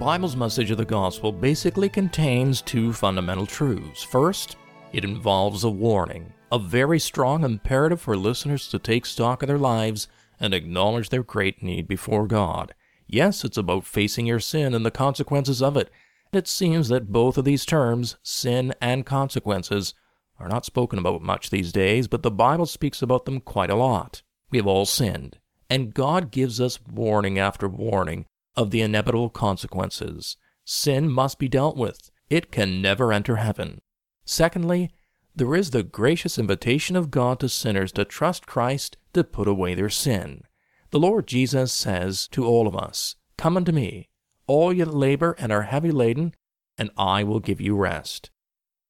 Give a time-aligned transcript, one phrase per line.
[0.00, 4.02] Bible's message of the gospel basically contains two fundamental truths.
[4.02, 4.56] First,
[4.94, 9.58] it involves a warning, a very strong imperative for listeners to take stock of their
[9.58, 10.08] lives
[10.40, 12.72] and acknowledge their great need before God.
[13.06, 15.90] Yes, it's about facing your sin and the consequences of it.
[16.32, 19.92] It seems that both of these terms, sin and consequences,
[20.38, 23.76] are not spoken about much these days, but the Bible speaks about them quite a
[23.76, 24.22] lot.
[24.50, 25.36] We have all sinned,
[25.68, 28.24] and God gives us warning after warning
[28.60, 30.36] of the inevitable consequences.
[30.64, 32.10] Sin must be dealt with.
[32.28, 33.80] It can never enter heaven.
[34.26, 34.90] Secondly,
[35.34, 39.74] there is the gracious invitation of God to sinners to trust Christ to put away
[39.74, 40.42] their sin.
[40.90, 44.10] The Lord Jesus says to all of us, Come unto me,
[44.46, 46.34] all ye that labor and are heavy laden,
[46.76, 48.30] and I will give you rest.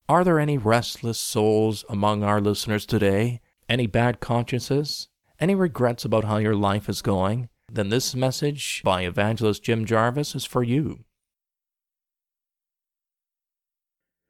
[0.09, 3.41] Are there any restless souls among our listeners today?
[3.69, 5.09] Any bad consciences?
[5.39, 7.49] Any regrets about how your life is going?
[7.73, 11.05] Then this message by evangelist Jim Jarvis is for you.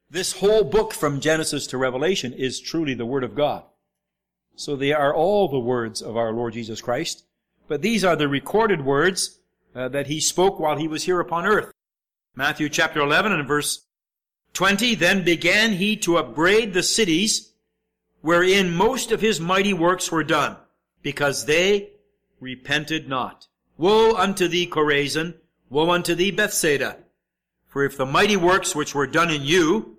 [0.09, 3.63] This whole book from Genesis to Revelation is truly the Word of God.
[4.55, 7.23] So they are all the words of our Lord Jesus Christ,
[7.67, 9.39] but these are the recorded words
[9.73, 11.71] uh, that He spoke while He was here upon earth.
[12.35, 13.85] Matthew chapter 11 and verse
[14.53, 17.53] 20, Then began He to upbraid the cities
[18.19, 20.57] wherein most of His mighty works were done,
[21.01, 21.91] because they
[22.41, 23.47] repented not.
[23.77, 25.35] Woe unto thee, Chorazin!
[25.69, 26.97] Woe unto thee, Bethsaida!
[27.67, 29.97] For if the mighty works which were done in you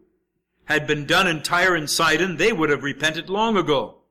[0.64, 4.02] had been done in Tyre and Sidon, they would have repented long ago,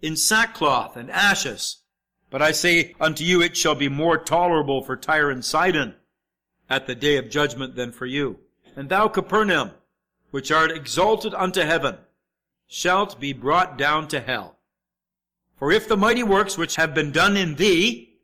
[0.00, 1.82] in sackcloth and ashes.
[2.30, 5.94] But I say unto you, it shall be more tolerable for Tyre and Sidon
[6.70, 8.38] at the day of judgment than for you.
[8.74, 9.72] And thou, Capernaum,
[10.30, 11.98] which art exalted unto heaven,
[12.66, 14.58] shalt be brought down to hell.
[15.58, 18.16] For if the mighty works which have been done in thee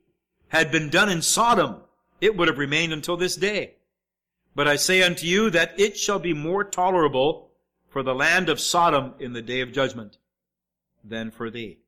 [0.49, 1.83] had been done in Sodom,
[2.21, 3.75] it would have remained until this day.
[4.55, 7.51] But I say unto you that it shall be more tolerable
[7.89, 10.19] for the land of Sodom in the day of judgment
[11.05, 11.79] than for thee.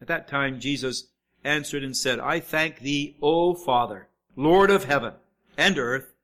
[0.00, 1.08] At that time Jesus
[1.44, 5.14] answered and said, I thank thee, O Father, Lord of heaven
[5.56, 6.14] and earth,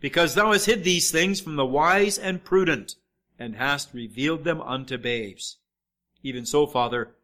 [0.00, 2.94] because thou hast hid these things from the wise and prudent,
[3.38, 5.58] and hast revealed them unto babes.
[6.22, 7.14] Even so, Father,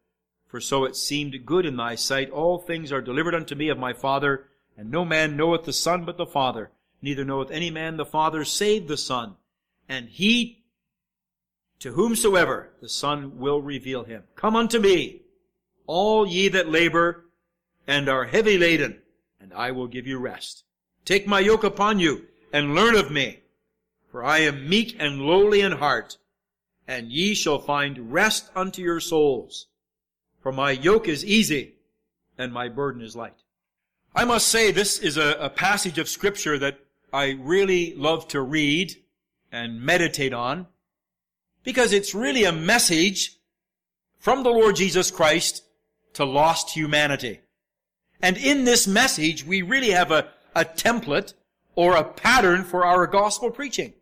[0.47, 2.29] for so it seemed good in thy sight.
[2.29, 4.47] All things are delivered unto me of my Father,
[4.77, 8.45] and no man knoweth the Son but the Father, neither knoweth any man the Father
[8.45, 9.35] save the Son,
[9.87, 10.63] and he
[11.79, 14.23] to whomsoever the Son will reveal him.
[14.35, 15.21] Come unto me,
[15.87, 17.25] all ye that labor
[17.87, 19.01] and are heavy laden,
[19.39, 20.63] and I will give you rest.
[21.03, 23.41] Take my yoke upon you, and learn of me,
[24.09, 26.17] for I am meek and lowly in heart,
[26.87, 29.67] and ye shall find rest unto your souls.
[30.45, 31.73] For my yoke is easy
[32.37, 33.41] and my burden is light.
[34.15, 38.43] I must say this is a, a, passage of scripture that I really love to
[38.43, 38.95] read
[39.51, 40.67] and meditate on
[41.63, 43.39] because it's really a message
[44.19, 45.63] from the Lord Jesus Christ
[46.13, 47.39] to lost humanity.
[48.21, 51.33] And in this message, we really have a, a template
[51.73, 53.95] or a pattern for our gospel preaching.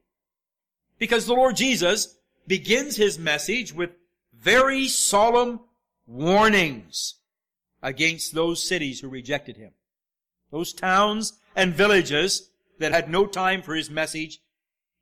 [0.99, 2.17] Because the Lord Jesus
[2.47, 3.91] begins his message with
[4.33, 5.61] very solemn
[6.05, 7.15] warnings
[7.81, 9.71] against those cities who rejected him.
[10.51, 14.39] Those towns and villages that had no time for his message,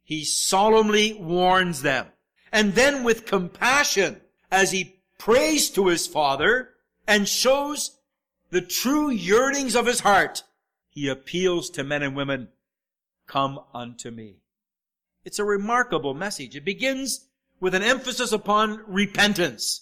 [0.03, 2.07] he solemnly warns them.
[2.51, 4.21] And then with compassion,
[4.51, 6.69] as he prays to his Father
[7.07, 7.99] and shows
[8.49, 10.43] the true yearnings of his heart,
[10.89, 12.49] he appeals to men and women,
[13.27, 14.35] come unto me.
[15.23, 16.55] It's a remarkable message.
[16.55, 17.27] It begins
[17.61, 19.81] with an emphasis upon repentance.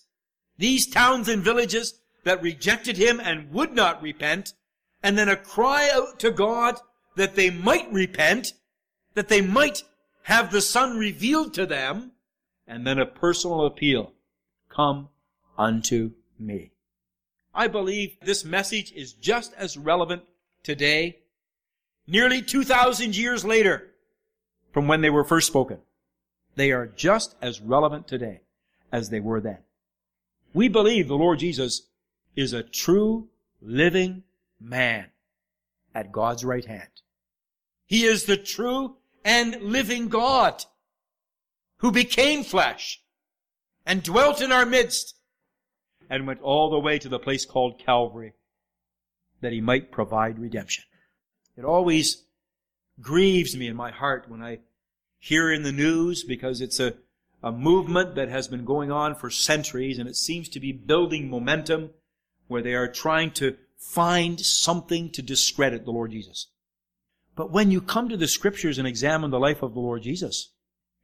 [0.60, 4.54] These towns and villages that rejected him and would not repent,
[5.02, 6.76] and then a cry out to God
[7.16, 8.52] that they might repent,
[9.14, 9.84] that they might
[10.24, 12.12] have the Son revealed to them,
[12.68, 14.12] and then a personal appeal.
[14.68, 15.08] Come
[15.58, 16.72] unto me.
[17.56, 20.24] I believe this message is just as relevant
[20.62, 21.20] today,
[22.06, 23.92] nearly 2,000 years later
[24.74, 25.80] from when they were first spoken.
[26.56, 28.42] They are just as relevant today.
[28.92, 29.60] as they were then.
[30.54, 31.88] We believe the Lord Jesus
[32.36, 33.28] is a true,
[33.62, 34.24] living
[34.60, 35.08] man
[35.94, 36.90] at God's right hand.
[37.86, 40.64] He is the true and living God
[41.78, 43.02] who became flesh
[43.86, 45.16] and dwelt in our midst
[46.10, 48.34] and went all the way to the place called Calvary
[49.42, 50.84] that he might provide redemption.
[51.58, 52.24] It always
[53.02, 54.60] grieves me in my heart when I
[55.18, 56.96] hear in the news because it's a,
[57.42, 61.30] a movement that has been going on for centuries and it seems to be building
[61.30, 61.92] momentum
[62.48, 66.48] where they are trying to find something to discredit the Lord Jesus.
[67.36, 70.52] But when you come to the scriptures and examine the life of the Lord Jesus,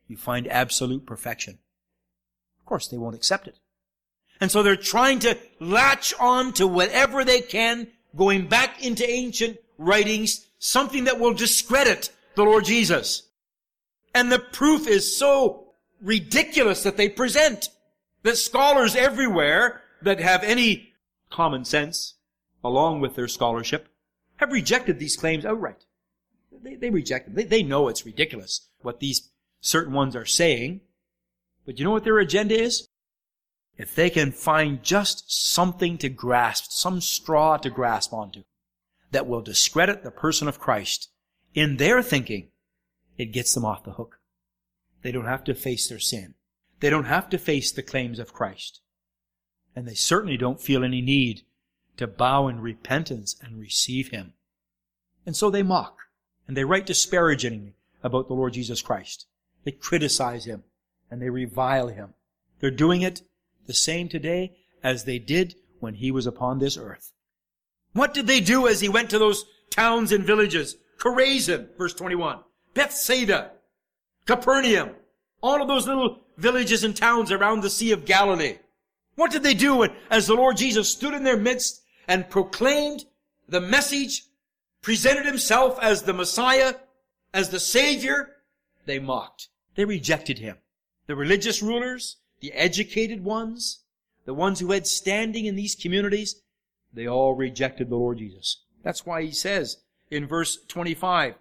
[0.07, 1.59] you find absolute perfection.
[2.59, 3.59] Of course, they won't accept it.
[4.41, 9.57] And so they're trying to latch on to whatever they can, going back into ancient
[9.77, 13.29] writings, something that will discredit the Lord Jesus.
[14.13, 15.64] And the proof is so
[16.01, 17.69] ridiculous that they present
[18.23, 20.93] that scholars everywhere that have any
[21.29, 22.15] common sense
[22.63, 23.87] along with their scholarship
[24.37, 25.85] have rejected these claims outright.
[26.63, 27.35] They, they reject them.
[27.35, 29.29] They, they know it's ridiculous what these
[29.61, 30.81] certain ones are saying.
[31.65, 32.87] But you know what their agenda is?
[33.77, 38.43] if they can find just something to grasp, some straw to grasp onto,
[39.11, 41.09] that will discredit the person of Christ,
[41.53, 42.49] in their thinking,
[43.17, 44.19] it gets them off the hook.
[45.05, 46.33] They don't have to face their sin.
[46.79, 48.81] They don't have to face the claims of Christ.
[49.75, 51.43] And they certainly don't feel any need
[51.97, 54.33] to bow in repentance and receive Him.
[55.23, 55.95] And so they mock,
[56.47, 59.27] and they write disparagingly about the Lord Jesus Christ.
[59.63, 60.63] They criticize Him,
[61.11, 62.15] and they revile Him.
[62.59, 63.21] They're doing it
[63.67, 67.13] the same today as they did when he was upon this earth.
[67.93, 70.77] What did they do as he went to those towns and villages?
[70.97, 72.39] Chorazin, verse 21.
[72.73, 73.51] Bethsaida,
[74.25, 74.91] Capernaum,
[75.41, 78.57] all of those little villages and towns around the Sea of Galilee.
[79.15, 83.05] What did they do when, as the Lord Jesus stood in their midst and proclaimed
[83.47, 84.23] the message,
[84.81, 86.75] presented himself as the Messiah,
[87.33, 88.35] as the Savior?
[88.85, 89.49] They mocked.
[89.75, 90.57] They rejected him.
[91.07, 93.83] The religious rulers, the educated ones,
[94.25, 96.41] the ones who had standing in these communities,
[96.93, 98.63] they all rejected the Lord Jesus.
[98.83, 99.77] That's why he says
[100.09, 101.35] in verse 25,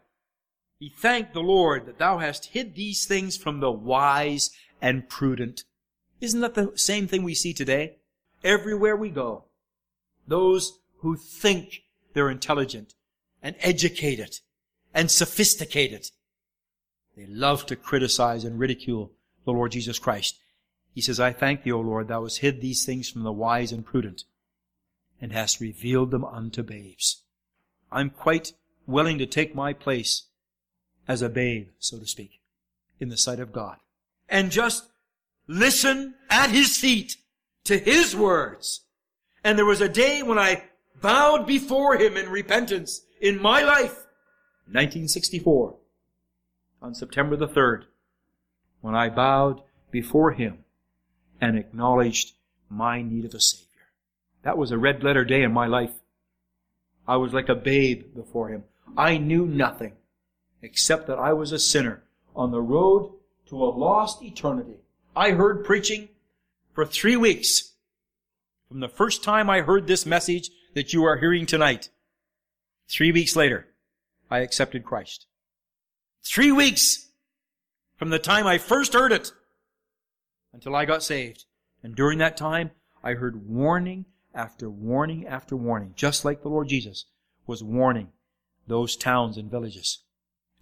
[0.78, 4.50] He thanked the Lord that thou hast hid these things from the wise
[4.80, 5.64] and prudent.
[6.20, 7.96] Isn't that the same thing we see today?
[8.42, 9.44] Everywhere we go,
[10.26, 11.82] those who think
[12.12, 12.94] they're intelligent
[13.42, 14.40] and educated
[14.92, 16.10] and sophisticated,
[17.16, 19.12] they love to criticize and ridicule
[19.44, 20.38] the Lord Jesus Christ.
[20.94, 23.72] He says, I thank thee, O Lord, thou hast hid these things from the wise
[23.72, 24.24] and prudent,
[25.20, 27.22] and hast revealed them unto babes.
[27.90, 28.52] I'm quite
[28.86, 30.28] willing to take my place
[31.06, 32.40] as a babe, so to speak,
[33.00, 33.76] in the sight of God.
[34.28, 34.84] And just
[35.46, 37.16] listen at his feet
[37.64, 38.82] to his words.
[39.42, 40.64] And there was a day when I
[41.00, 44.06] bowed before him in repentance in my life,
[44.66, 45.76] 1964,
[46.80, 47.84] on September the 3rd,
[48.80, 50.64] when I bowed before him
[51.40, 52.32] and acknowledged
[52.70, 53.64] my need of a Savior.
[54.42, 55.92] That was a red letter day in my life.
[57.06, 58.64] I was like a babe before Him.
[58.96, 59.92] I knew nothing
[60.64, 62.02] except that I was a sinner
[62.34, 63.12] on the road
[63.48, 64.78] to a lost eternity.
[65.14, 66.08] I heard preaching
[66.72, 67.72] for three weeks
[68.68, 71.90] from the first time I heard this message that you are hearing tonight.
[72.88, 73.68] Three weeks later,
[74.30, 75.26] I accepted Christ.
[76.24, 77.10] Three weeks
[77.96, 79.32] from the time I first heard it
[80.52, 81.44] until I got saved.
[81.82, 82.70] And during that time,
[83.02, 87.04] I heard warning after warning after warning, just like the Lord Jesus
[87.46, 88.08] was warning
[88.66, 90.00] those towns and villages.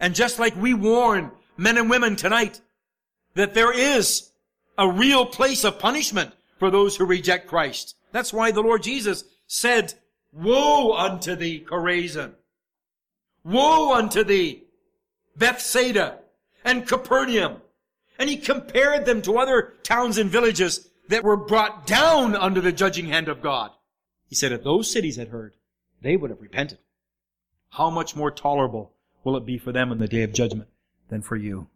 [0.02, 2.60] And just like we warn men and women tonight
[3.34, 4.32] that there is
[4.76, 7.94] a real place of punishment for those who reject Christ.
[8.10, 9.94] That's why the Lord Jesus said,
[10.32, 12.32] Woe unto thee, Chorazin!
[13.44, 14.64] Woe unto thee,
[15.36, 16.18] Bethsaida
[16.64, 17.62] and Capernaum!
[18.18, 22.72] And he compared them to other towns and villages that were brought down under the
[22.72, 23.70] judging hand of God.
[24.26, 25.54] He said if those cities had heard,
[26.00, 26.78] they would have repented.
[27.70, 28.92] How much more tolerable
[29.24, 30.68] will it be for them in the day of judgment
[31.08, 31.68] than for you?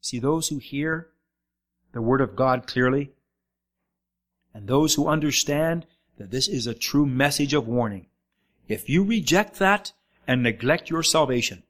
[0.00, 1.08] See, those who hear
[1.92, 3.12] the word of God clearly,
[4.54, 5.86] and those who understand
[6.18, 8.06] that this is a true message of warning,
[8.68, 9.92] if you reject that
[10.26, 11.62] and neglect your salvation,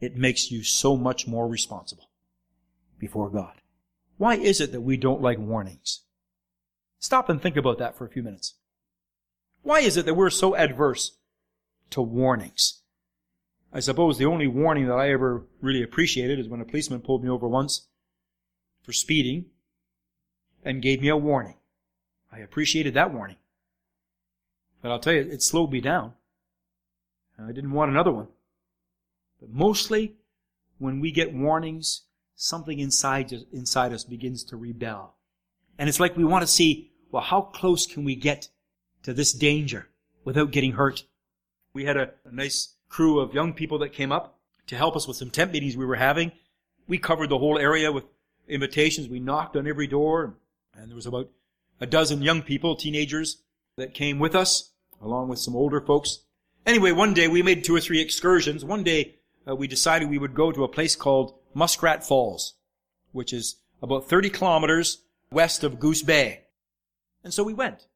[0.00, 2.08] it makes you so much more responsible
[2.98, 3.54] before God.
[4.18, 6.00] Why is it that we don't like warnings?
[6.98, 8.54] Stop and think about that for a few minutes.
[9.62, 11.16] Why is it that we're so adverse
[11.90, 12.81] to warnings?
[13.72, 17.24] I suppose the only warning that I ever really appreciated is when a policeman pulled
[17.24, 17.88] me over once
[18.82, 19.46] for speeding.
[20.64, 21.56] and gave me a warning.
[22.30, 23.36] I appreciated that warning.
[24.80, 26.12] But I'll tell you, it slowed me down.
[27.38, 28.28] I didn't want another one.
[29.40, 30.14] But mostly,
[30.78, 32.02] when we get warnings,
[32.36, 35.16] something inside, inside us begins to rebel.
[35.78, 38.48] And it's like we want to see, well, how close can we get
[39.02, 39.88] to this danger
[40.24, 41.04] without getting hurt?
[41.72, 45.08] We had a, a nice crew of young people that came up to help us
[45.08, 46.30] with some tent meetings we were having.
[46.86, 48.04] We covered the whole area with
[48.46, 49.08] invitations.
[49.08, 50.34] We knocked on every door,
[50.74, 51.30] and there was about
[51.80, 53.38] a dozen young people, teenagers,
[53.76, 56.18] that came with us, along with some older folks.
[56.66, 58.62] Anyway, one day we made two or three excursions.
[58.62, 59.14] One day
[59.48, 62.54] uh, we decided we would go to a place called Muskrat Falls,
[63.12, 64.98] which is about 30 kilometers
[65.30, 66.42] west of Goose Bay.
[67.24, 67.86] And so we went.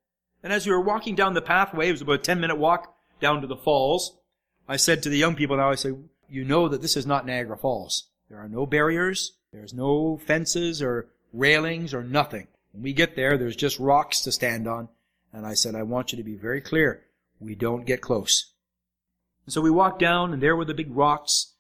[0.43, 2.97] And as we were walking down the pathway, it was about a 10 minute walk
[3.21, 4.17] down to the falls,
[4.69, 5.95] I said to the young people now, I say,
[6.29, 8.09] you know that this is not Niagara Falls.
[8.29, 9.33] There are no barriers.
[9.53, 12.49] There's no fences or railings or nothing.
[12.73, 14.89] When we get there, there's just rocks to stand on.
[15.33, 17.05] And I said, I want you to be very clear.
[17.39, 18.53] We don't get close.
[19.45, 21.53] And so we walked down, and there were the big rocks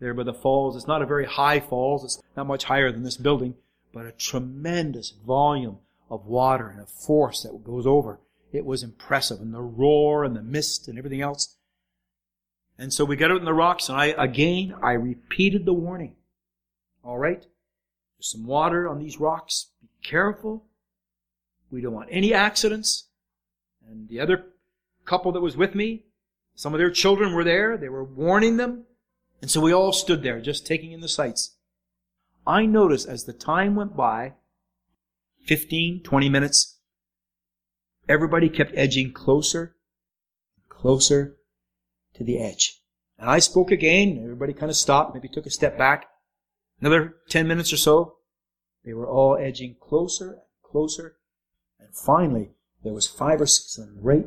[0.00, 0.76] there by the falls.
[0.76, 2.04] It's not a very high falls.
[2.04, 3.54] It's not much higher than this building,
[3.92, 5.78] but a tremendous volume
[6.10, 8.18] of water and a force that goes over.
[8.52, 11.56] It was impressive, and the roar and the mist and everything else.
[12.78, 16.14] And so we got out in the rocks, and I again I repeated the warning.
[17.02, 19.70] All right, there's some water on these rocks.
[19.82, 20.64] Be careful.
[21.70, 23.08] We don't want any accidents.
[23.86, 24.46] And the other
[25.04, 26.04] couple that was with me,
[26.54, 27.76] some of their children were there.
[27.76, 28.84] They were warning them.
[29.40, 31.56] And so we all stood there, just taking in the sights.
[32.46, 34.34] I noticed as the time went by,
[35.46, 36.78] 15, 20 minutes,
[38.08, 39.76] everybody kept edging closer,
[40.68, 41.37] closer
[42.18, 42.80] to the edge.
[43.18, 44.20] And I spoke again.
[44.22, 46.06] Everybody kind of stopped, maybe took a step back.
[46.80, 48.16] Another 10 minutes or so.
[48.84, 51.16] They were all edging closer and closer.
[51.80, 52.50] And finally,
[52.84, 54.26] there was five or six of them right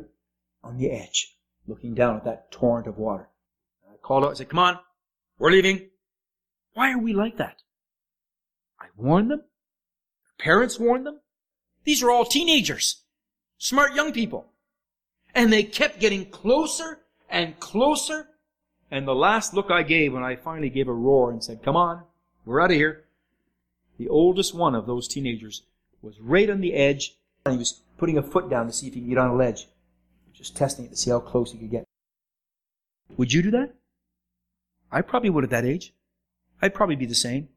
[0.62, 3.28] on the edge, looking down at that torrent of water.
[3.90, 4.78] I called out, I said, come on,
[5.38, 5.88] we're leaving.
[6.74, 7.62] Why are we like that?
[8.80, 9.42] I warned them.
[10.38, 11.20] Their parents warned them.
[11.84, 13.02] These are all teenagers.
[13.58, 14.52] Smart young people.
[15.34, 17.01] And they kept getting closer
[17.32, 18.28] and closer.
[18.90, 21.76] And the last look I gave when I finally gave a roar and said, come
[21.76, 22.02] on,
[22.44, 23.04] we're out of here.
[23.98, 25.62] The oldest one of those teenagers
[26.02, 28.94] was right on the edge and he was putting a foot down to see if
[28.94, 29.66] he could get on a ledge.
[30.34, 31.84] Just testing it to see how close he could get.
[33.16, 33.74] Would you do that?
[34.90, 35.94] I probably would at that age.
[36.60, 37.48] I'd probably be the same.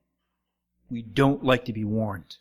[0.89, 2.37] We don't like to be warned.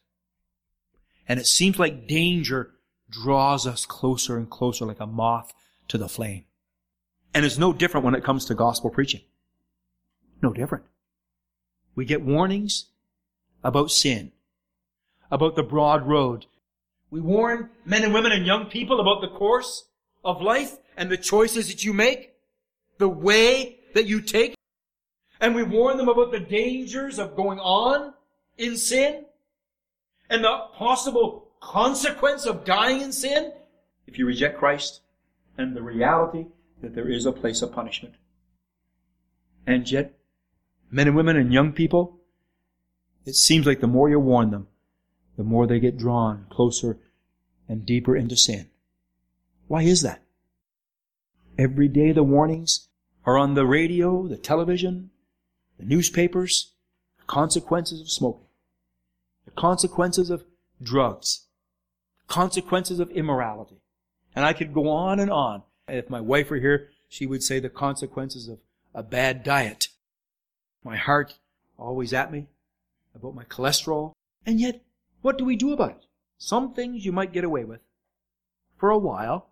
[1.28, 2.70] And it seems like danger
[3.10, 5.52] draws us closer and closer like a moth
[5.88, 6.44] to the flame.
[7.34, 9.22] And it's no different when it comes to gospel preaching.
[10.40, 10.84] No different.
[11.96, 12.86] We get warnings
[13.64, 14.32] about sin,
[15.30, 16.46] about the broad road.
[17.10, 19.84] We warn men and women and young people about the course
[20.24, 22.34] of life and the choices that you make,
[22.98, 24.54] the way that you take.
[25.40, 28.14] And we warn them about the dangers of going on
[28.56, 29.24] in sin
[30.30, 33.52] and the possible consequence of dying in sin
[34.06, 35.00] if you reject Christ
[35.58, 36.46] and the reality
[36.84, 38.14] that there is a place of punishment.
[39.66, 40.14] And yet,
[40.90, 42.20] men and women and young people,
[43.24, 44.68] it seems like the more you warn them,
[45.36, 46.98] the more they get drawn closer
[47.68, 48.68] and deeper into sin.
[49.66, 50.22] Why is that?
[51.58, 52.88] Every day the warnings
[53.24, 55.10] are on the radio, the television,
[55.78, 56.72] the newspapers,
[57.18, 58.46] the consequences of smoking,
[59.44, 60.44] the consequences of
[60.82, 61.46] drugs,
[62.26, 63.80] the consequences of immorality.
[64.36, 65.62] And I could go on and on.
[65.88, 68.58] If my wife were here, she would say the consequences of
[68.94, 69.88] a bad diet.
[70.82, 71.38] My heart
[71.78, 72.46] always at me
[73.14, 74.12] about my cholesterol.
[74.46, 74.82] And yet,
[75.22, 76.06] what do we do about it?
[76.38, 77.80] Some things you might get away with
[78.76, 79.50] for a while.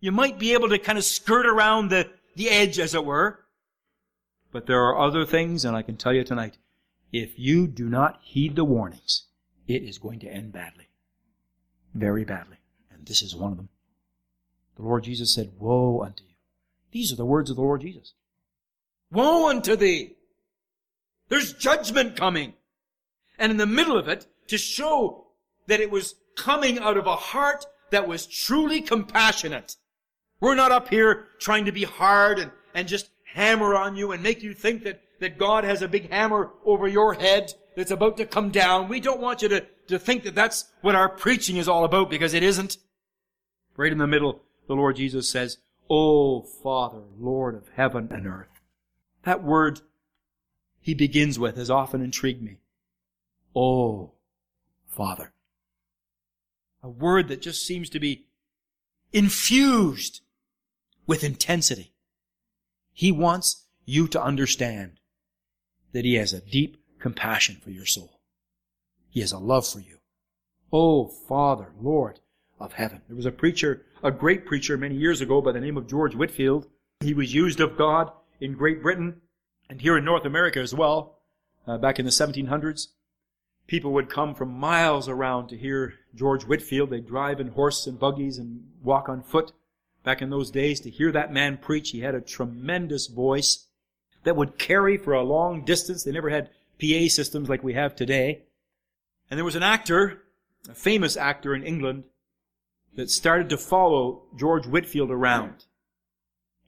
[0.00, 3.44] You might be able to kind of skirt around the, the edge, as it were.
[4.52, 6.58] But there are other things, and I can tell you tonight,
[7.12, 9.24] if you do not heed the warnings,
[9.66, 10.88] it is going to end badly.
[11.94, 12.58] Very badly.
[12.92, 13.68] And this is one of them.
[14.78, 16.34] The Lord Jesus said, Woe unto you.
[16.92, 18.14] These are the words of the Lord Jesus.
[19.10, 20.14] Woe unto thee!
[21.28, 22.54] There's judgment coming.
[23.38, 25.26] And in the middle of it, to show
[25.66, 29.76] that it was coming out of a heart that was truly compassionate.
[30.40, 34.22] We're not up here trying to be hard and, and just hammer on you and
[34.22, 38.16] make you think that, that God has a big hammer over your head that's about
[38.18, 38.88] to come down.
[38.88, 42.10] We don't want you to, to think that that's what our preaching is all about
[42.10, 42.78] because it isn't.
[43.76, 45.58] Right in the middle, the Lord Jesus says,
[45.90, 48.60] O Father, Lord of heaven and earth.
[49.24, 49.80] That word
[50.80, 52.58] he begins with has often intrigued me.
[53.54, 54.12] O
[54.86, 55.32] Father.
[56.82, 58.26] A word that just seems to be
[59.12, 60.22] infused
[61.06, 61.92] with intensity.
[62.92, 65.00] He wants you to understand
[65.92, 68.20] that He has a deep compassion for your soul.
[69.10, 69.98] He has a love for you.
[70.72, 72.20] Oh, Father, Lord
[72.60, 73.02] of heaven.
[73.08, 76.14] There was a preacher, a great preacher many years ago by the name of George
[76.14, 76.66] Whitefield.
[77.00, 78.10] He was used of God
[78.40, 79.20] in Great Britain
[79.68, 81.18] and here in North America as well,
[81.66, 82.88] uh, back in the 1700s.
[83.66, 86.90] People would come from miles around to hear George Whitefield.
[86.90, 89.52] They'd drive in horse and buggies and walk on foot
[90.02, 91.90] back in those days to hear that man preach.
[91.90, 93.66] He had a tremendous voice
[94.24, 96.02] that would carry for a long distance.
[96.02, 96.50] They never had
[96.80, 98.44] PA systems like we have today.
[99.30, 100.22] And there was an actor,
[100.68, 102.04] a famous actor in England,
[102.98, 105.66] that started to follow George Whitefield around,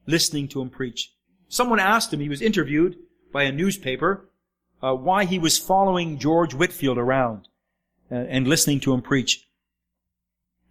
[0.07, 1.11] listening to him preach.
[1.49, 2.95] Someone asked him, he was interviewed
[3.33, 4.29] by a newspaper,
[4.81, 7.49] uh, why he was following George Whitefield around
[8.09, 9.45] uh, and listening to him preach.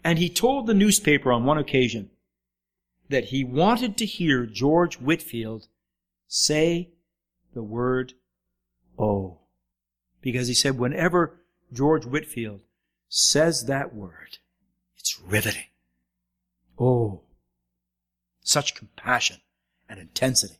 [0.03, 2.09] And he told the newspaper on one occasion
[3.11, 5.69] that he wanted to hear George Whitefield
[6.27, 6.89] say
[7.53, 8.15] the word
[8.99, 9.41] oh.
[10.23, 11.39] Because he said whenever
[11.71, 12.61] George Whitefield
[13.11, 14.39] says that word,
[15.21, 15.65] riveting.
[16.79, 17.23] Oh,
[18.41, 19.39] such compassion
[19.89, 20.59] and intensity.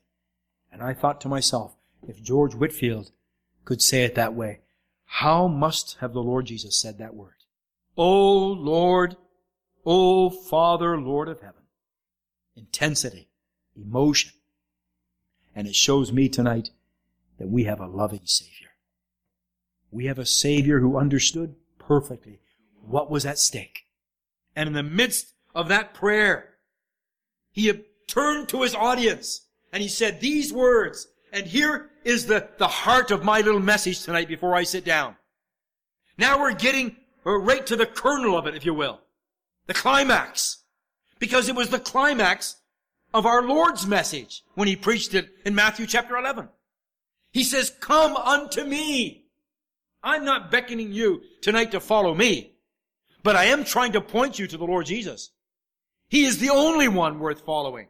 [0.73, 1.77] And I thought to myself,
[2.07, 3.11] if George Whitefield
[3.65, 4.61] could say it that way,
[5.05, 7.35] how must have the Lord Jesus said that word?
[7.97, 9.17] Oh Lord,
[9.85, 11.63] oh Father, Lord of heaven.
[12.57, 13.29] Intensity,
[13.77, 14.33] emotion.
[15.55, 16.71] And it shows me tonight
[17.39, 18.69] that we have a loving Savior.
[19.91, 22.41] We have a Savior who understood perfectly
[22.87, 23.87] what was at stake.
[24.57, 26.55] And in the midst of that prayer,
[27.53, 27.73] he
[28.07, 31.07] turned to his audience and he said these words.
[31.33, 35.17] And here is the, the heart of my little message tonight before I sit down.
[36.19, 39.01] Now we're getting right to the kernel of it, if you will.
[39.67, 40.59] The climax.
[41.19, 42.57] Because it was the climax
[43.13, 46.49] of our Lord's message when he preached it in Matthew chapter 11.
[47.33, 49.27] He says, come unto me.
[50.03, 52.50] I'm not beckoning you tonight to follow me.
[53.23, 55.31] But I am trying to point you to the Lord Jesus.
[56.09, 57.89] He is the only one worth following.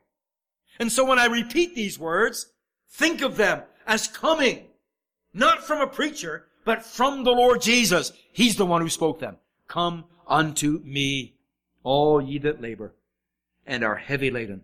[0.78, 2.52] And so when I repeat these words,
[2.88, 4.66] think of them as coming,
[5.32, 8.12] not from a preacher, but from the Lord Jesus.
[8.32, 9.36] He's the one who spoke them.
[9.68, 11.34] Come unto me,
[11.82, 12.94] all ye that labor
[13.66, 14.62] and are heavy laden,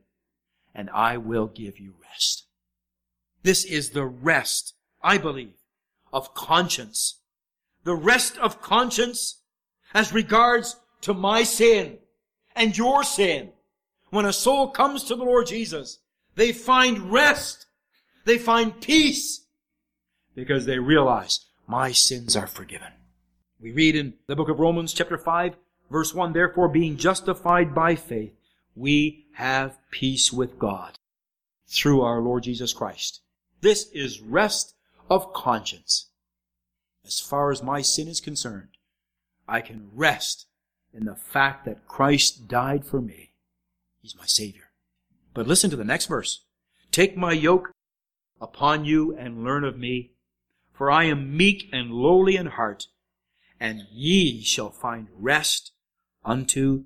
[0.74, 2.46] and I will give you rest.
[3.42, 5.54] This is the rest, I believe,
[6.12, 7.20] of conscience.
[7.84, 9.42] The rest of conscience
[9.96, 11.96] as regards to my sin
[12.54, 13.50] and your sin.
[14.10, 16.00] When a soul comes to the Lord Jesus,
[16.34, 17.64] they find rest.
[18.26, 19.46] They find peace
[20.34, 22.92] because they realize my sins are forgiven.
[23.58, 25.56] We read in the book of Romans chapter 5
[25.90, 28.34] verse 1, therefore being justified by faith,
[28.74, 30.98] we have peace with God
[31.66, 33.22] through our Lord Jesus Christ.
[33.62, 34.74] This is rest
[35.08, 36.10] of conscience.
[37.06, 38.75] As far as my sin is concerned,
[39.48, 40.46] I can rest
[40.92, 43.32] in the fact that Christ died for me.
[44.00, 44.70] He's my Savior.
[45.34, 46.44] But listen to the next verse.
[46.90, 47.70] Take my yoke
[48.40, 50.12] upon you and learn of me,
[50.72, 52.86] for I am meek and lowly in heart,
[53.60, 55.72] and ye shall find rest
[56.24, 56.84] unto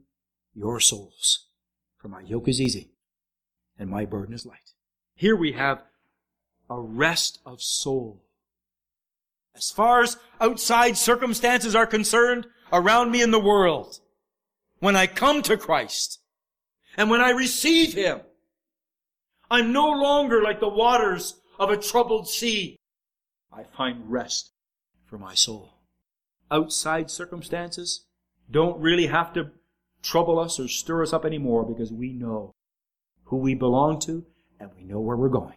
[0.54, 1.46] your souls.
[1.98, 2.90] For my yoke is easy
[3.78, 4.72] and my burden is light.
[5.14, 5.82] Here we have
[6.68, 8.22] a rest of soul.
[9.54, 14.00] As far as outside circumstances are concerned around me in the world,
[14.78, 16.20] when I come to Christ
[16.96, 18.20] and when I receive Him,
[19.50, 22.78] I'm no longer like the waters of a troubled sea.
[23.52, 24.52] I find rest
[25.06, 25.74] for my soul.
[26.50, 28.06] Outside circumstances
[28.50, 29.50] don't really have to
[30.02, 32.54] trouble us or stir us up anymore because we know
[33.24, 34.24] who we belong to
[34.58, 35.56] and we know where we're going.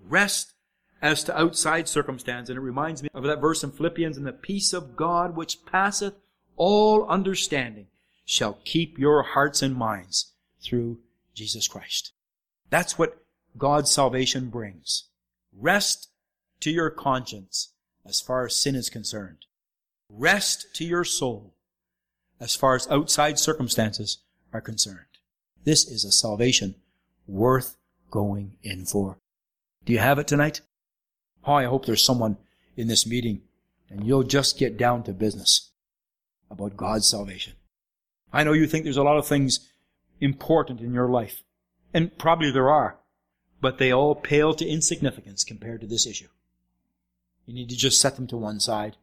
[0.00, 0.54] Rest
[1.00, 2.48] as to outside circumstance.
[2.48, 5.64] And it reminds me of that verse in Philippians, and the peace of God which
[5.64, 6.14] passeth
[6.56, 7.86] all understanding
[8.24, 10.32] shall keep your hearts and minds
[10.62, 10.98] through
[11.34, 12.12] Jesus Christ.
[12.70, 13.22] That's what
[13.56, 15.04] God's salvation brings.
[15.56, 16.10] Rest
[16.60, 17.72] to your conscience
[18.04, 19.46] as far as sin is concerned.
[20.10, 21.54] Rest to your soul
[22.40, 24.18] as far as outside circumstances
[24.52, 25.06] are concerned.
[25.64, 26.76] This is a salvation
[27.26, 27.76] worth
[28.10, 29.18] going in for.
[29.84, 30.60] Do you have it tonight?
[31.44, 32.36] I hope there's someone
[32.76, 33.42] in this meeting
[33.90, 35.70] and you'll just get down to business
[36.50, 37.54] about God's salvation.
[38.32, 39.68] I know you think there's a lot of things
[40.20, 41.42] important in your life,
[41.94, 42.98] and probably there are,
[43.60, 46.28] but they all pale to insignificance compared to this issue.
[47.46, 48.96] You need to just set them to one side.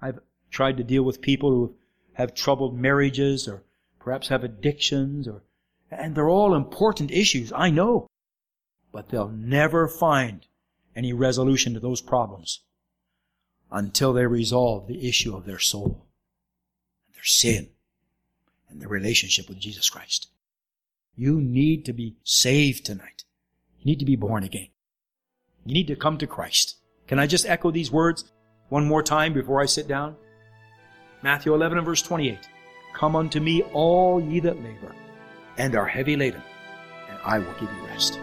[0.00, 1.74] I've tried to deal with people who
[2.14, 3.62] have troubled marriages or
[4.00, 5.42] perhaps have addictions or,
[5.90, 8.06] and they're all important issues, I know.
[8.90, 10.46] But they'll never find
[10.96, 12.62] any resolution to those problems
[13.70, 16.06] until they resolve the issue of their soul,
[17.14, 17.68] their sin,
[18.68, 20.28] and their relationship with Jesus Christ.
[21.14, 23.24] You need to be saved tonight.
[23.78, 24.68] You need to be born again.
[25.64, 26.76] You need to come to Christ.
[27.06, 28.24] Can I just echo these words
[28.68, 30.16] one more time before I sit down?
[31.22, 32.38] Matthew 11 and verse 28.
[32.94, 34.94] Come unto me, all ye that labor
[35.58, 36.42] and are heavy laden,
[37.08, 38.18] and I will give you rest.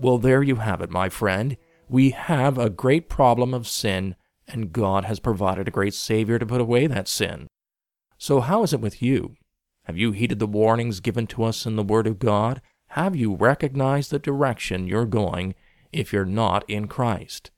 [0.00, 1.56] Well, there you have it, my friend.
[1.88, 4.14] We have a great problem of sin,
[4.46, 7.48] and God has provided a great Savior to put away that sin.
[8.16, 9.36] So, how is it with you?
[9.84, 12.60] Have you heeded the warnings given to us in the Word of God?
[12.88, 15.54] Have you recognized the direction you're going
[15.92, 17.50] if you're not in Christ?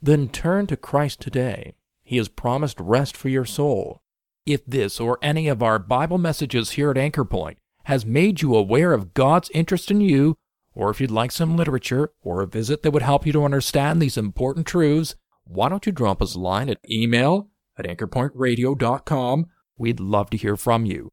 [0.00, 1.74] Then turn to Christ today.
[2.02, 4.00] He has promised rest for your soul.
[4.46, 8.54] If this or any of our Bible messages here at Anchor Point has made you
[8.54, 10.36] aware of God's interest in you,
[10.74, 14.00] or if you'd like some literature or a visit that would help you to understand
[14.00, 19.46] these important truths, why don't you drop us a line at email at anchorpointradio.com?
[19.76, 21.10] We'd love to hear from you.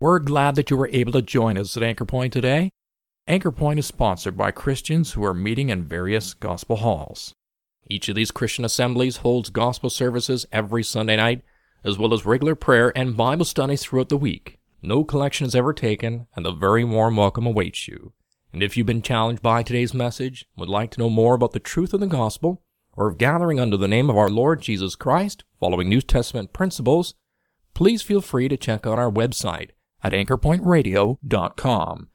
[0.00, 2.70] We're glad that you were able to join us at Anchor Point today.
[3.28, 7.34] Anchor Point is sponsored by Christians who are meeting in various gospel halls.
[7.88, 11.42] Each of these Christian assemblies holds gospel services every Sunday night,
[11.84, 14.58] as well as regular prayer and Bible studies throughout the week.
[14.82, 18.12] No collection is ever taken, and a very warm welcome awaits you.
[18.52, 21.58] And if you've been challenged by today's message, would like to know more about the
[21.58, 22.62] truth of the gospel,
[22.94, 27.14] or of gathering under the name of our Lord Jesus Christ, following New Testament principles,
[27.74, 29.70] please feel free to check out our website
[30.02, 32.08] at anchorpointradio.com.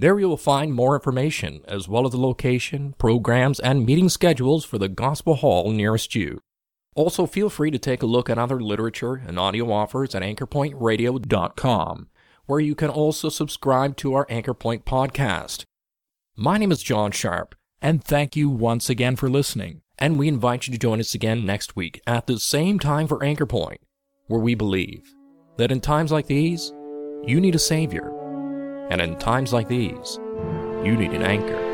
[0.00, 4.64] There you will find more information, as well as the location, programs, and meeting schedules
[4.64, 6.40] for the Gospel Hall nearest you.
[6.94, 12.08] Also, feel free to take a look at other literature and audio offers at anchorpointradio.com,
[12.46, 15.64] where you can also subscribe to our Anchorpoint podcast.
[16.40, 19.82] My name is John Sharp, and thank you once again for listening.
[19.98, 23.24] And we invite you to join us again next week at the same time for
[23.24, 23.80] Anchor Point,
[24.28, 25.12] where we believe
[25.56, 26.72] that in times like these,
[27.26, 28.12] you need a Savior.
[28.88, 30.20] And in times like these,
[30.84, 31.67] you need an anchor.